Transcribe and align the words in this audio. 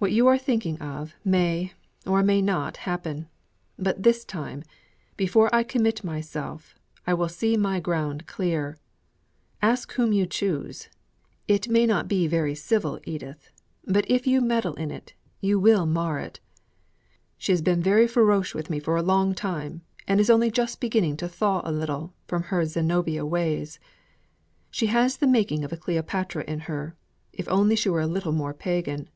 "What 0.00 0.12
you 0.12 0.28
are 0.28 0.38
thinking 0.38 0.80
of 0.80 1.16
may 1.24 1.72
or 2.06 2.22
may 2.22 2.40
not 2.40 2.76
happen; 2.76 3.28
but 3.76 4.00
this 4.04 4.24
time, 4.24 4.62
before 5.16 5.52
I 5.52 5.64
commit 5.64 6.04
myself, 6.04 6.76
I 7.04 7.14
will 7.14 7.28
see 7.28 7.56
my 7.56 7.80
ground 7.80 8.28
clear. 8.28 8.78
Ask 9.60 9.90
whom 9.94 10.12
you 10.12 10.24
choose. 10.24 10.88
It 11.48 11.68
may 11.68 11.84
not 11.84 12.06
be 12.06 12.28
very 12.28 12.54
civil, 12.54 13.00
Edith, 13.06 13.50
but 13.86 14.08
if 14.08 14.24
you 14.24 14.40
meddle 14.40 14.74
in 14.74 14.92
it 14.92 15.14
you 15.40 15.58
will 15.58 15.84
mar 15.84 16.20
it. 16.20 16.38
She 17.36 17.50
has 17.50 17.60
been 17.60 17.82
very 17.82 18.06
farouche 18.06 18.54
with 18.54 18.70
me 18.70 18.78
for 18.78 18.96
a 18.96 19.02
long 19.02 19.34
time; 19.34 19.82
and 20.06 20.20
is 20.20 20.30
only 20.30 20.48
just 20.52 20.78
beginning 20.80 21.16
to 21.16 21.28
thaw 21.28 21.60
a 21.64 21.72
little 21.72 22.14
from 22.28 22.44
her 22.54 22.64
Zenobia 22.64 23.26
ways. 23.26 23.80
She 24.70 24.86
has 24.94 25.16
the 25.16 25.26
making 25.26 25.64
of 25.64 25.72
a 25.72 25.76
Cleopatra 25.76 26.44
in 26.44 26.60
her, 26.70 26.94
if 27.32 27.48
only 27.48 27.74
she 27.74 27.88
were 27.90 28.00
a 28.00 28.06
little 28.06 28.30
more 28.30 28.54
pagan." 28.54 29.08